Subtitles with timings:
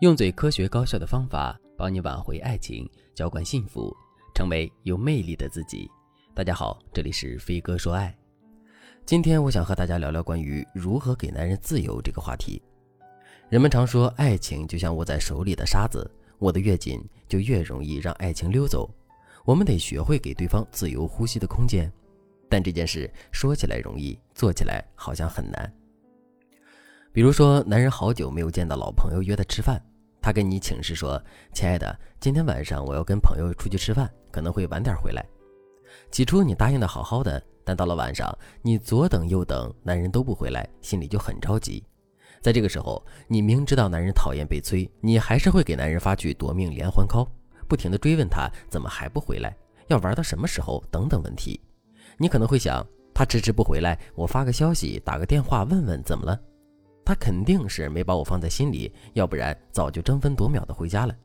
[0.00, 3.96] 用最科学高效的方法帮你挽回爱情，浇灌幸福，
[4.34, 5.90] 成为有魅力的自己。
[6.34, 8.14] 大家好，这里是飞哥说爱。
[9.06, 12.60] 今天我想和大家聊聊关于如何给男人自由这个话题。
[13.48, 16.06] 人们常说，爱情就像握在手里的沙子，
[16.40, 18.94] 握得越紧，就越容易让爱情溜走。
[19.46, 21.90] 我们得学会给对方自由呼吸的空间。
[22.50, 25.72] 但这件事说起来容易，做起来好像很难。
[27.16, 29.82] 比如说，男人好久没有见到老朋友约他吃饭，
[30.20, 31.18] 他跟你请示说
[31.54, 35.24] ：“亲爱的，今天晚上我要跟朋友出去吃饭，可能会晚点回来。”
[36.12, 41.82] 起初你答应的好好的，但到了晚上，你左等右等，男人都不回来，心里就很着急。
[42.42, 47.26] 在这个时候，你明知道男人讨厌被催，你还是会给男人发去夺命连环 call，
[47.66, 51.58] 不停的追问他怎么还不回来，要玩到什么时候等等问题。
[52.18, 56.38] 你可能会想，他迟迟不回来，我发个消息，打个电话问问怎么了。
[57.06, 61.16] 他肯定是没把我放在心里，要不然早就争分夺秒的回家了。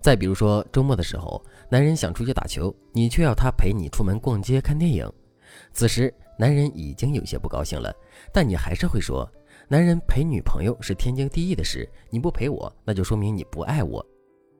[0.00, 5.10] 再比如说周末的时候，男人想出去打球，你却要他陪你出门逛街看电影，
[5.72, 7.90] 此时男人已经有些不高兴了，
[8.30, 9.26] 但你还是会说，
[9.68, 14.04] 男人陪女朋友是天经地义的事，你不陪我，那就说明你不爱我。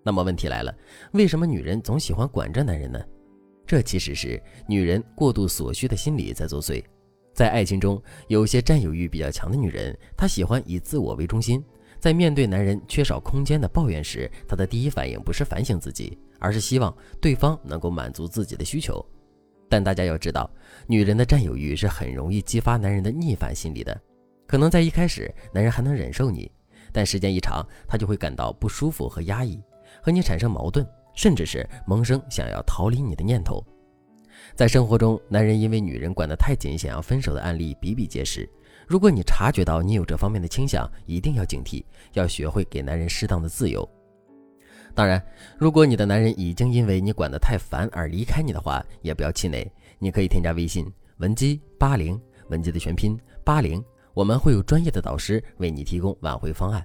[0.03, 0.75] 那么问题来了，
[1.13, 2.99] 为什么女人总喜欢管着男人呢？
[3.67, 6.83] 这其实是女人过度所需的心理在作祟。
[7.39, 11.65] 在爱情中，有些占有欲比较强的女人，她喜欢以自我为中心。
[12.01, 19.01] 在面对男人缺少空间的抱怨时，她的第一反应不是反省自己，而是希望对方能够满足自己的需求。
[19.69, 20.51] 但大家要知道，
[20.89, 23.97] 女人的占有欲是很容易激发男人的逆反心理的。
[24.45, 26.51] 可能在一开始，男人还能忍受你，
[26.93, 29.63] 但时间一长，他就会感到不舒服和压抑，
[30.03, 33.65] 和你产生矛盾，甚至是萌生想要逃离你的念头。
[34.55, 38.49] 在生活中，男人因为女人管得太紧，想要分手的案例比比皆是。
[38.87, 43.89] 如果你察觉到你有这方面的倾向，一定要警惕，要学会给男人适当的自由。
[44.95, 45.23] 当然，
[45.59, 53.85] 如果你的男人已经因为你管得太烦而离开你的话，也不要气馁，你可以添加微信文姬八零，文姬的全拼八零，
[54.15, 56.85] 我们会有专业的导师为你提供挽回方案。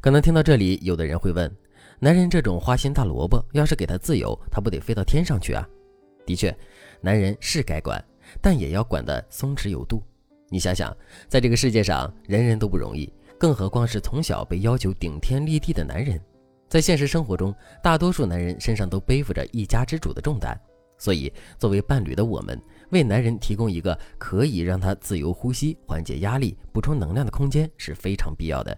[0.00, 1.50] 可能听到这里，有的人会问：
[1.98, 5.66] 男人这种花心大萝卜，要是给他自由，他不得飞到天上去啊？
[6.26, 6.56] 的确，
[7.04, 8.02] 男人是该管，
[8.40, 10.02] 但也要管得松弛有度。
[10.48, 10.96] 你想想，
[11.28, 16.18] 在这个世界上，人人都不容易，更何况是从小被要求顶天立地的男人。
[16.66, 20.58] 在现实生活中，大多数男人身上都背负着一家之主的重担，
[20.96, 28.74] 所以，作为伴侣的我们，为男人提供一个可以让他自由呼吸、缓解压力、补充能量的空间是非常必要的。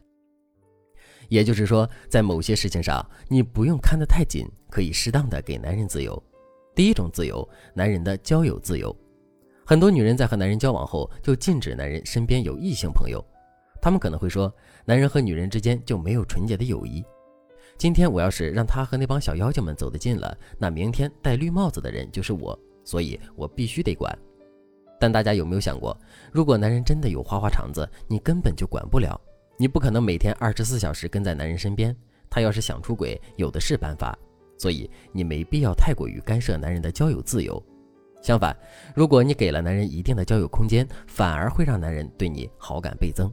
[1.29, 6.21] 也就是说，在某些事情上，你不用看得太紧，可以适当的给男人自由。
[6.77, 8.95] 第一种自由，男人的交友自由。
[9.65, 13.25] 很多女人在和男人交往后，就禁止男人身边有异性朋友。
[13.81, 14.55] 他们可能会说，
[14.85, 17.03] 男人和女人之间就没有纯洁的友谊。
[17.79, 24.15] 今天我要是让他和那帮小妖精们走得近了，那明天戴绿帽子的人就是我，所以我必须得管。
[25.01, 25.99] 但大家有没有想过，
[26.31, 29.19] 如果男人真的有花花肠子，你根本就管不了。
[29.57, 31.97] 你不可能每天二十四小时跟在男人身边，
[32.29, 34.15] 他要是想出轨，有的是办法。
[34.59, 37.63] 所以你没必要太过于干涉男人的交友自由，
[38.23, 38.57] 相反，
[38.95, 43.33] 如果你给了男人一定的交友空间，反而会让男人对你好感倍增。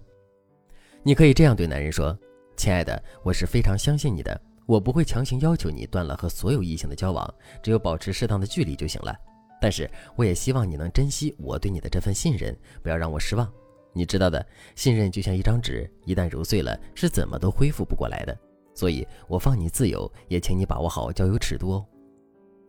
[1.02, 2.18] 你可以这样对男人说
[2.56, 9.16] ：“亲爱的，我是非常相信你的，我不会强行要求你断了和所有异性的交往，只有保持适当的距离就行了。
[9.60, 13.52] 但是我也希望你能珍惜我对你的这份信任，不要让我失望。
[13.94, 14.46] 你知道的，
[14.76, 18.38] 信任就像一张纸，一旦揉碎了，是怎么都恢复不过来的。”
[18.74, 21.86] 所以，我放你自由，也请你把握好交友尺度哦。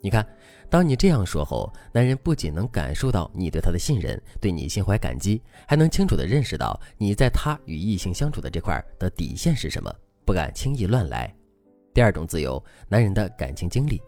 [0.00, 0.26] 你看，
[0.69, 9.91] 当你这样说后，男人不仅能感受到你对他的信任，对你心怀感激，还能清楚地认识到你在他与异性相处的这块的底线是什么，
[10.26, 11.34] 不敢轻易乱来。
[11.94, 14.03] 第二种自由，男人的感情经历。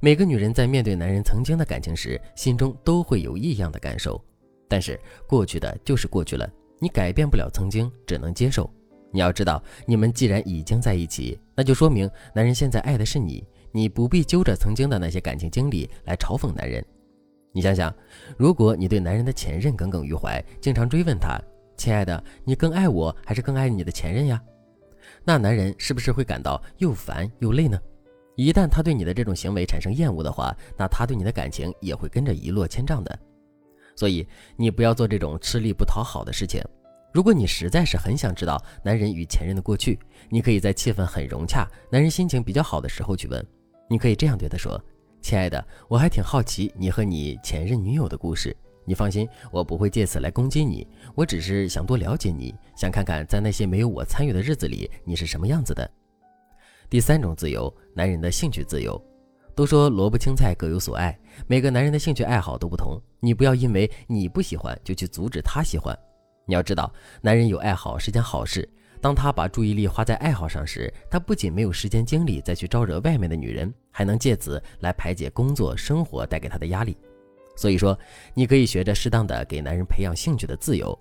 [0.00, 4.20] 每个女人在面对男人曾经的感情时，心中都会有异样的感受。
[4.66, 6.50] 但是过去的就是过去了，
[6.80, 8.68] 你改变不了曾经，只能接受。
[9.10, 16.84] 你要知道，你们既然已经在一起，那就说明男人现在爱的是你，你不必揪着曾经的那些感情经历来嘲讽男人。
[17.52, 17.92] 你想想，
[18.36, 21.40] 如果你对男人的前任耿耿于怀，经常追问他
[21.76, 24.40] ：“亲爱的，你更爱我还是更爱你的前任呀？”
[25.24, 27.80] 那男人是不是会感到又烦又累呢？
[28.36, 33.18] 一旦他对你的这种行为产生厌恶的话，那他对你的感情也会跟着一落千丈的。
[33.96, 34.24] 所以，
[34.56, 36.62] 你不要做这种吃力不讨好的事情。
[37.12, 43.44] 如果你实在是很想知道男人与前任的过去，你可以在气氛很融洽、男人心情比较好的时候去问。
[43.88, 44.78] 你可以这样对他说
[45.22, 48.54] ：“亲爱的，我还挺好奇你和你前任女友的故事。
[48.84, 55.90] 你放心，我不会借此来攻击你，我只是想多了解你，想看看在那些没有我参与的日子里你是什么样子的。
[56.90, 59.02] 第三种自由，男人的兴趣自由。
[59.54, 65.98] 都说萝卜青菜各有所爱，每个男人的兴趣爱好都不同，你不要因为你不喜欢就去阻止他喜欢。
[66.48, 66.90] 你要知道，
[67.20, 68.66] 男人有爱好是件好事。
[69.02, 76.96] 当他把注意力花在爱好上时，他不仅没有时间精力再去招惹外面的女人，还能借此来排解工作生活带给他的压力。
[77.54, 77.96] 所以说，
[78.32, 80.98] 你可以学着适当的给男人培养兴趣的自由。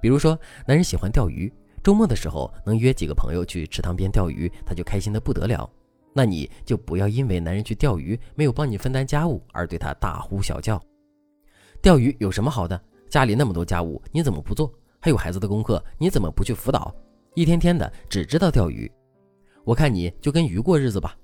[0.00, 1.52] 比如说，男人喜欢钓鱼，
[1.82, 5.68] 周末的时候能约几个朋友去池塘边钓鱼，他就开心的不得了。
[6.12, 10.80] 那你就不要因为男人去钓鱼没有帮你分担家务而对他大呼小叫。
[11.82, 12.80] 钓鱼有什么好的？
[13.10, 14.72] 家里那么多家务，你怎么不做？
[15.04, 16.90] 还有孩子的功课，你怎么不去辅导？
[17.34, 18.90] 一天天的只知道钓鱼，
[19.62, 21.14] 我看你就跟鱼过日子吧。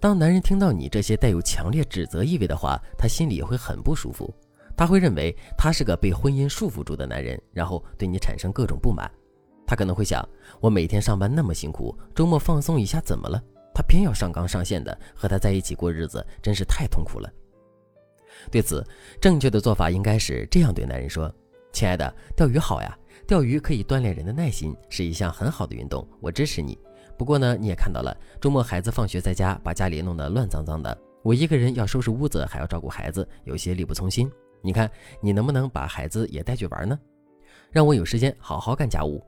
[0.00, 4.28] 当男人听到你这些带有强烈指责意味的话，他心里也会很不舒服。
[4.76, 9.08] 他会认为他是个被婚姻束缚住的男人，然后对你产生各种不满。
[9.64, 10.28] 他可能会想：
[10.58, 13.40] 我每天上班那么辛苦，周末放松一下怎么了？
[13.72, 17.32] 他偏要上纲上线的和他在一起过日子，真是太痛苦了。
[18.50, 18.84] 对此，
[19.20, 21.32] 正确的做法应该是这样对男人说。
[21.74, 26.78] 亲爱的，钓鱼好呀，钓鱼可以锻炼人的耐心，是一项很好的运动，我支持你。
[27.18, 34.30] 不过呢，你也看到了，周末孩子放学在家，把家里弄得乱脏脏的，我一个人要收拾屋子，还要照顾孩子，有些力不从心。
[34.62, 34.88] 你看，
[35.20, 36.96] 你能不能把孩子也带去玩呢？
[37.72, 39.20] 让我有时间好好干家务，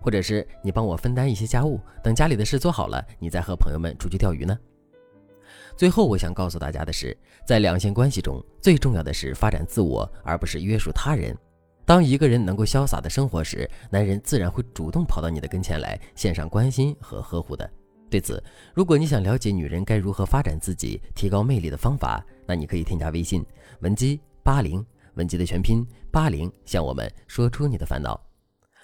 [0.00, 4.58] 或者是你帮我分担一些家务，等家里的事做好了，你再和朋友们出去钓鱼呢？
[5.76, 7.14] 最后，我想告诉大家的是，
[7.46, 11.36] 在两性关系中，最重要的是发展自我，而不是约束他人。
[11.86, 17.70] 当一个人能够潇洒的生活时，男人自然会主动跑到你的跟前来，献上关心和呵护的。
[18.10, 18.42] 对此，
[18.74, 23.46] 如果你想了解女人该如何发展自己、提高魅力的方法，那你可以添加微信
[23.80, 24.84] 文姬八零，
[25.14, 28.20] 文姬的全拼八零，向我们说出你的烦恼。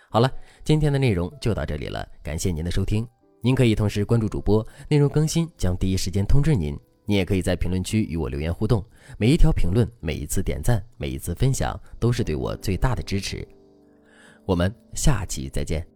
[0.08, 0.30] 好了，
[0.62, 3.04] 今天的内容就到这里了，感谢您的收听。
[3.40, 6.78] 您可以同时关注主播，内容更新将第一时间通知您。
[7.12, 8.82] 你也可以在评论区与我留言互动，
[9.18, 13.46] 每一条评论、每一次点赞、每一次分享，都是对我最大的支持。
[14.46, 15.91] 我们下期再见。